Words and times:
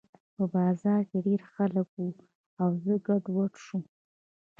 په 0.35 0.43
بازار 0.55 1.01
کې 1.09 1.19
ډېر 1.27 1.41
خلک 1.53 1.87
وو 1.97 2.09
او 2.61 2.69
زه 2.83 2.93
ګډوډ 3.07 3.51
شوم 3.65 3.83